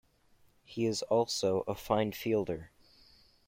He 0.63 0.87
is 0.87 1.03
also 1.03 1.59
a 1.67 1.75
fine 1.75 2.11
fielder. 2.13 2.71